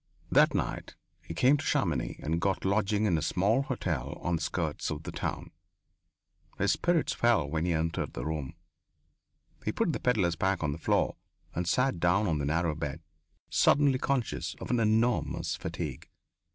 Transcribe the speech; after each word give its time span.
That 0.31 0.55
night 0.55 0.95
he 1.21 1.35
came 1.35 1.57
to 1.57 1.63
Chamonix 1.63 2.19
and 2.23 2.41
got 2.41 2.65
lodging 2.65 3.05
in 3.05 3.19
a 3.19 3.21
small 3.21 3.61
hotel 3.61 4.17
on 4.23 4.35
the 4.37 4.41
skirts 4.41 4.89
of 4.89 5.03
the 5.03 5.11
town. 5.11 5.51
His 6.57 6.71
spirits 6.71 7.13
fell 7.13 7.47
when 7.47 7.65
he 7.65 7.73
entered 7.73 8.13
the 8.13 8.25
room. 8.25 8.55
He 9.63 9.71
put 9.71 9.89
his 9.89 10.01
pedlar's 10.01 10.35
pack 10.35 10.63
on 10.63 10.71
the 10.71 10.79
floor 10.79 11.17
and 11.53 11.67
sat 11.67 11.99
down 11.99 12.25
on 12.25 12.39
the 12.39 12.45
narrow 12.45 12.73
bed, 12.73 13.03
suddenly 13.51 13.99
conscious 13.99 14.55
of 14.59 14.71
an 14.71 14.79
enormous 14.79 15.55
fatigue. 15.55 16.09